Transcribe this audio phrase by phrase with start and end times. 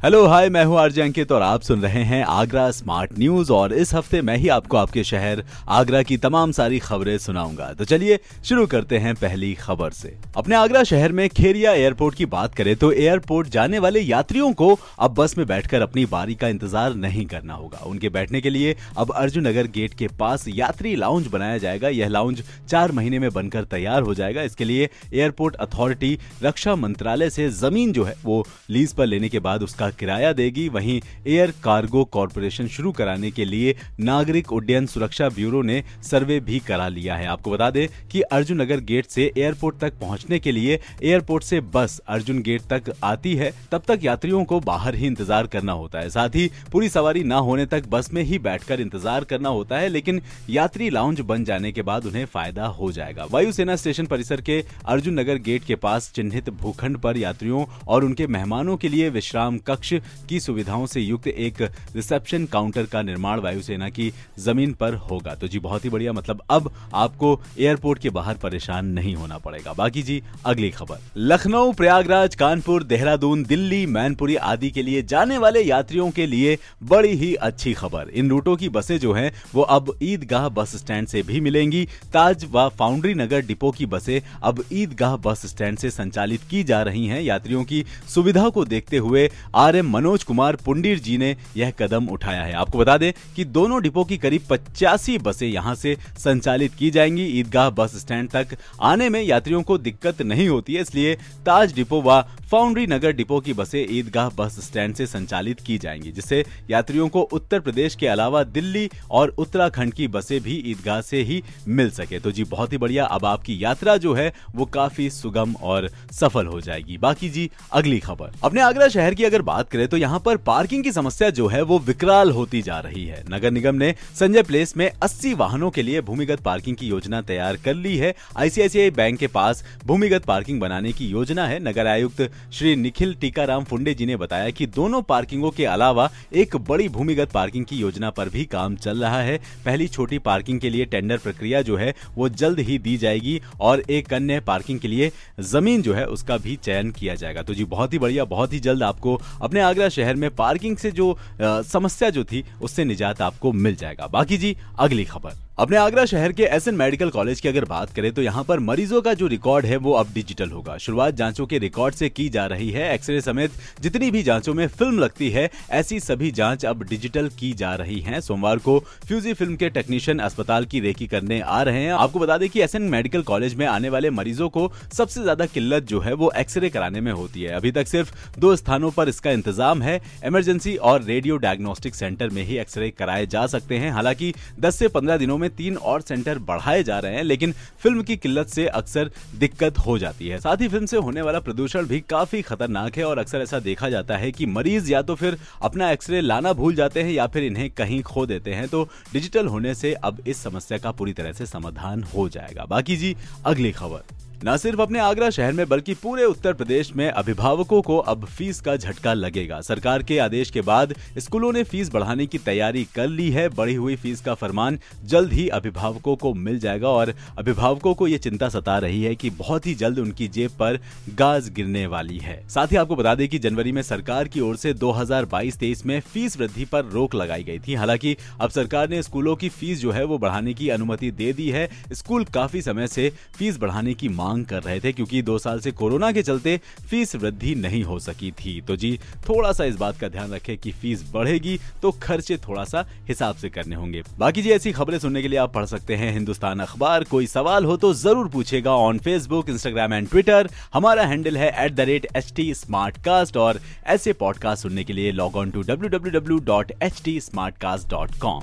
[0.00, 3.72] hello hi मैं हूँ RJ अंकित और आप सुन रहे हैं आगरा स्मार्ट न्यूज़ और
[3.72, 8.18] इस हफ़्ते मैं ही आपको आपके शहर आगरा की तमाम सारी खबरें सुनाऊँगा। तो चलिए
[8.44, 12.74] शुरू करते हैं पहली खबर से। अपने आगरा शहर में खेरिया एयरपोर्ट की बात करें
[12.76, 17.26] तो एयरपोर्ट जाने वाले यात्रियों को अब बस में बैठकर अपनी बारी का इंतज़ार नहीं
[17.26, 21.58] करना होगा। उनके बैठने के लिए अब अर्जुन नगर गेट के पास यात्री लाउंज बनाया
[21.58, 26.76] जाएगा। यह लाउंज चार महीने में बनकर तैयार हो जाएगा। इसके लिए एयरपोर्ट अथॉरिटी रक्षा
[26.78, 31.00] मंत्रालय से ज़मीन जो है वो लीज पर लेने के बाद उसका किराया देगी, वहीं
[31.26, 36.88] एयर कार्गो कॉरपोरेशन शुरू कराने के लिए नागरिक उड्डयन सुरक्षा ब्यूरो ने सर्वे भी करा
[36.90, 40.78] लिया है। आपको बता दें कि अर्जुन नगर गेट से एयरपोर्ट तक पहुँचने के लिए
[41.02, 45.46] एयरपोर्ट से बस अर्जुन गेट तक आती है, तब तक यात्रियों को बाहर ही इंतज़ार
[45.48, 49.24] करना होता है। साथ ही पूरी सवारी न होने तक बस में ही बैठकर इंतज़ार
[49.24, 50.20] करना होता है, लेकिन
[50.50, 55.18] यात्री लाउंज बन जाने के बाद उन्हें फ़ायदा हो जाएगा। वायुसेना स्टेशन परिसर के अर्जुन
[55.20, 59.79] नगर गेट के पास चिन्हित भूखंड पर यात्रियों और उनके मेहमानों के लिए विश्राम कक्ष
[60.28, 61.62] की सुविधाओं से युक्त एक
[61.96, 66.42] रिसेप्शन काउंटर का निर्माण वायुसेना की ज़मीन पर होगा। तो जी, बहुत ही बढ़िया। मतलब
[66.50, 72.34] अब आपको एयरपोर्ट के बाहर परेशान नहीं होना पड़ेगा। बाकी जी, अगली खबर। लखनऊ, प्रयागराज,
[72.34, 77.72] कानपुर, देहरादून, दिल्ली, मैनपुरी आदि के लिए जाने वाले यात्रियों के लिए बड़ी ही अच्छी
[77.74, 81.88] खबर। इन रूटों की बसें जो हैं, वो अब ईदगाह बस स्टैंड से भी मिलेंगी।
[82.12, 86.82] ताज व फाउंड्री नगर डिपो की बसें अब ईदगाह बस स्टैंड से संचालित की जा
[86.82, 91.36] रही हैं। यात्रियों की सुविधा को देखते हुए आर एम मनोज कुमार पुंडीर जी ने
[91.56, 95.74] यह कदम उठाया है। आपको बता दें कि दोनों डिपो की करीब पचासी बसें यहाँ
[95.74, 100.74] से संचालित की जाएँगी। ईदगाह बस स्टैंड तक आने में यात्रियों को दिक्कत नहीं होती
[100.74, 101.14] है, इसलिए
[101.46, 106.12] ताज डिपो व फाउंड्री नगर डिपो की बसें ईदगाह बस स्टैंड से संचालित की जाएँगी,
[106.12, 111.22] जिससे यात्रियों को उत्तर प्रदेश के अलावा दिल्ली और उत्तराखंड की बसें भी ईदगाह से
[111.22, 115.10] ही मिल सके। तो जी, बहुत ही बढ़िया। अब आपकी यात्रा जो है, वो काफ़ी
[115.10, 119.70] सुगम और सफल हो जाएगी। बाकी जी, अगली खबर। अपने आगरा शहर की अगर बात
[119.70, 123.24] करें तो यहाँ पर पार्किंग की समस्या जो है, वो विकराल होती जा रही है।
[123.30, 127.56] नगर निगम ने संजय प्लेस में 80 वाहनों के लिए भूमिगत पार्किंग की योजना तैयार
[127.56, 132.30] कर ली है। आईसीआईसीआई बैंक के पास भूमिगत पार्किंग बनाने की योजना है। नगर आयुक्त
[132.52, 137.30] श्री निखिल टीकाराम फुंडे जी ने बताया कि दोनों पार्किंगों के अलावा एक बड़ी भूमिगत
[137.30, 141.18] पार्किंग की योजना पर भी काम चल रहा है। पहली छोटी पार्किंग के लिए टेंडर
[141.18, 145.82] प्रक्रिया जो है, वो जल्द ही दी जाएगी और एक अन्य पार्किंग के लिए ज़मीन
[145.82, 148.82] जो है, उसका भी चयन किया जाएगा। तो जी, बहुत ही बढ़िया, बहुत ही जल्द
[148.82, 153.76] आपको अपने आगरा शहर में पार्किंग से जो समस्या जो थी, उससे निजात आपको मिल
[153.76, 157.90] जाएगा। बाकी जी, अगली खबर। अपने आगरा शहर के एसएन मेडिकल कॉलेज की अगर बात
[157.94, 161.46] करें तो यहाँ पर मरीजों का जो रिकॉर्ड है, वो अब डिजिटल होगा। शुरुआत जांचों
[161.46, 165.28] के रिकॉर्ड से की जा रही है। एक्सरे समेत जितनी भी जांचों में फ़िल्म लगती
[165.30, 169.68] है, ऐसी सभी जाँच अब डिजिटल की जा रही हैं। सोमवार को फ्यूजी फ़िल्म के
[169.70, 173.54] टेक्नीशियन अस्पताल की रेकी करने आ रहे हैं। आपको बता दें कि एसएन मेडिकल कॉलेज
[173.54, 177.42] में आने वाले मरीजों को सबसे ज़्यादा किल्लत जो है, वो एक्सरे कराने में होती
[177.42, 182.30] है। अभी तक सिर्फ़ दो स्थानों पर इसका इंतज़ाम है। इमरजेंसी और रेडियो डायग्नोस्टिक सेंटर
[182.30, 186.00] में ही एक्सरे कराए जा सकते हैं। हालाँकि दस से पंद्रह दिनों में तीन और
[186.00, 187.52] सेंटर बढ़ाए जा रहे हैं, लेकिन
[187.82, 191.40] फ़िल्म की किल्लत से अक्सर दिक्कत हो जाती है। साथ ही फ़िल्म से होने वाला
[191.40, 195.14] प्रदूषण भी काफ़ी खतरनाक है, और अक्सर ऐसा देखा जाता है कि मरीज़ या तो
[195.14, 198.88] फिर अपना एक्सरे लाना भूल जाते हैं या फिर इन्हें कहीं खो देते हैं। तो
[199.12, 203.16] डिजिटल होने से अब इस समस्या का पूरी तरह से समाधान हो जाएगा। बाकी जी,
[203.46, 207.96] अगली खबर। न सिर्फ़ अपने आगरा शहर में, बल्कि पूरे उत्तर प्रदेश में अभिभावकों को
[207.98, 212.38] अब फ़ीस का झटका लगेगा। सरकार के आदेश के बाद स्कूलों ने फ़ीस बढ़ाने की
[212.38, 216.88] तैयारी कर ली है। बढ़ी हुई फ़ीस का फरमान जल्द ही अभिभावकों को मिल जाएगा
[216.88, 220.78] और अभिभावकों को ये चिंता सता रही है कि बहुत ही जल्द उनकी जेब पर
[221.14, 224.56] गाज गिरने वाली है। साथ ही आपको बता दें कि जनवरी में सरकार की ओर
[224.56, 229.36] से 2022-23 में फ़ीस वृद्धि पर रोक लगाई गई थी। हालाँकि अब सरकार ने स्कूलों
[229.36, 233.12] की फ़ीस जो है वो बढ़ाने की अनुमति दे दी है। स्कूल काफ़ी समय से
[233.38, 236.56] फ़ीस बढ़ाने की मांग मांग कर रहे थे क्योंकि दो साल से कोरोना के चलते
[236.90, 238.98] फ़ीस वृद्धि नहीं हो सकी थी। तो जी,
[239.28, 243.36] थोड़ा सा इस बात का ध्यान रखें कि फ़ीस बढ़ेगी तो खर्चे थोड़ा सा हिसाब
[243.36, 246.60] से करने होंगे। बाकी जी, ऐसी खबरें सुनने के लिए आप पढ़ सकते हैं हिंदुस्तान
[246.60, 251.48] अखबार। कोई सवाल हो तो ज़रूर पूछेगा on Facebook Instagram and Twitter हमारा हैंडल है
[251.64, 252.52] at the rate H T
[253.04, 253.60] Smartcast और
[253.96, 257.20] ऐसे पॉडकास्ट सुनने के लिए log on to W W W dot H T
[257.58, 258.42] Smartcast dot com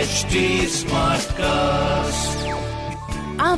[0.00, 0.40] HD
[0.74, 2.09] Smartcast.